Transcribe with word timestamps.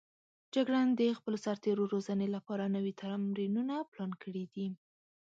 جګړن 0.55 0.87
د 0.99 1.01
خپلو 1.17 1.37
سرتېرو 1.45 1.83
روزنې 1.93 2.27
لپاره 2.35 2.63
نوي 2.75 2.93
تمرینونه 3.01 3.75
پلان 3.91 4.11
کړي 4.23 4.45
دي. 4.53 4.67